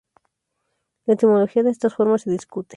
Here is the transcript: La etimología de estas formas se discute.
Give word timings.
La 1.05 1.13
etimología 1.13 1.61
de 1.61 1.69
estas 1.69 1.93
formas 1.93 2.23
se 2.23 2.31
discute. 2.31 2.69